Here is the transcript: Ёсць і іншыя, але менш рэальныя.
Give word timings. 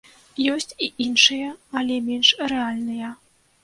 Ёсць 0.53 0.73
і 0.85 0.87
іншыя, 1.05 1.53
але 1.83 2.01
менш 2.11 2.35
рэальныя. 2.53 3.17